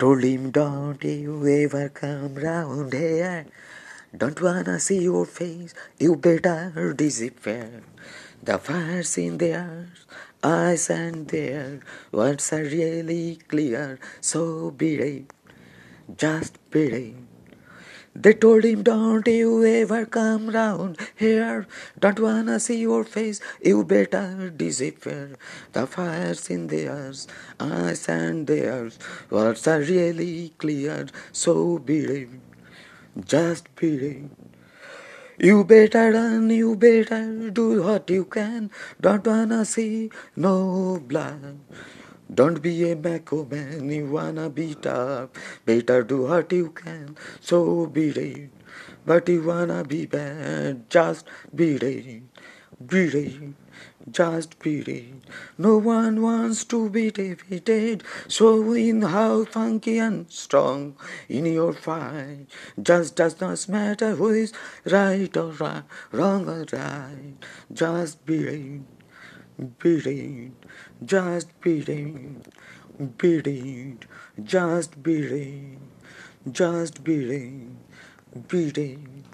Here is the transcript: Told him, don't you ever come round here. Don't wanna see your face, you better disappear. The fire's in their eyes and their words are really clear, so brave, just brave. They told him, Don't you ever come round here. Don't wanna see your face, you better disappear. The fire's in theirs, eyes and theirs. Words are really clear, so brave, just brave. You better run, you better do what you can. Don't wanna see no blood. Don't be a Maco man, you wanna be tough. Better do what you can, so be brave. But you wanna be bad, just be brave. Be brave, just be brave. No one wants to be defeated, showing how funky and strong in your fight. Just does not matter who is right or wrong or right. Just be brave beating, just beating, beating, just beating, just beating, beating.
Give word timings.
Told 0.00 0.24
him, 0.24 0.50
don't 0.50 1.04
you 1.04 1.46
ever 1.46 1.90
come 1.90 2.34
round 2.36 2.94
here. 2.94 3.44
Don't 4.16 4.40
wanna 4.40 4.80
see 4.80 5.02
your 5.02 5.26
face, 5.26 5.74
you 5.98 6.16
better 6.16 6.94
disappear. 6.96 7.82
The 8.42 8.56
fire's 8.56 9.18
in 9.18 9.36
their 9.36 9.88
eyes 10.42 10.88
and 10.88 11.28
their 11.28 11.80
words 12.12 12.50
are 12.50 12.62
really 12.62 13.40
clear, 13.46 13.98
so 14.22 14.70
brave, 14.70 15.26
just 16.16 16.56
brave. 16.70 17.16
They 18.14 18.34
told 18.34 18.64
him, 18.64 18.82
Don't 18.82 19.26
you 19.26 19.64
ever 19.64 20.04
come 20.04 20.50
round 20.50 20.98
here. 21.16 21.66
Don't 21.98 22.20
wanna 22.20 22.60
see 22.60 22.80
your 22.80 23.04
face, 23.04 23.40
you 23.64 23.84
better 23.84 24.50
disappear. 24.50 25.36
The 25.72 25.86
fire's 25.86 26.50
in 26.50 26.66
theirs, 26.66 27.26
eyes 27.58 28.08
and 28.08 28.46
theirs. 28.46 28.98
Words 29.30 29.66
are 29.68 29.80
really 29.80 30.52
clear, 30.58 31.06
so 31.32 31.78
brave, 31.78 32.30
just 33.24 33.74
brave. 33.76 34.28
You 35.38 35.64
better 35.64 36.12
run, 36.12 36.50
you 36.50 36.76
better 36.76 37.50
do 37.50 37.82
what 37.82 38.10
you 38.10 38.24
can. 38.26 38.70
Don't 39.00 39.26
wanna 39.26 39.64
see 39.64 40.10
no 40.36 41.00
blood. 41.00 41.58
Don't 42.32 42.62
be 42.62 42.88
a 42.90 42.94
Maco 42.94 43.44
man, 43.44 43.90
you 43.90 44.06
wanna 44.06 44.48
be 44.50 44.74
tough. 44.76 45.30
Better 45.64 46.04
do 46.04 46.22
what 46.22 46.52
you 46.52 46.70
can, 46.70 47.16
so 47.40 47.86
be 47.86 48.12
brave. 48.12 48.50
But 49.04 49.28
you 49.28 49.42
wanna 49.42 49.82
be 49.82 50.06
bad, 50.06 50.88
just 50.88 51.26
be 51.52 51.76
brave. 51.76 52.22
Be 52.86 53.10
brave, 53.10 53.54
just 54.10 54.58
be 54.60 54.80
brave. 54.82 55.16
No 55.58 55.78
one 55.78 56.22
wants 56.22 56.64
to 56.66 56.88
be 56.88 57.10
defeated, 57.10 58.04
showing 58.28 59.02
how 59.02 59.44
funky 59.44 59.98
and 59.98 60.30
strong 60.30 60.96
in 61.28 61.46
your 61.46 61.72
fight. 61.72 62.46
Just 62.80 63.16
does 63.16 63.40
not 63.40 63.68
matter 63.68 64.14
who 64.14 64.28
is 64.28 64.52
right 64.84 65.36
or 65.36 65.52
wrong 66.12 66.48
or 66.48 66.64
right. 66.72 67.34
Just 67.72 68.24
be 68.24 68.82
brave 69.58 69.78
beating, 70.04 70.56
just 71.04 71.48
beating, 71.60 72.42
beating, 73.18 73.98
just 74.42 75.02
beating, 75.02 75.80
just 76.50 77.04
beating, 77.04 77.76
beating. 78.48 79.24